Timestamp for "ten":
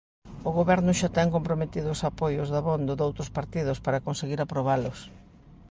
1.17-1.27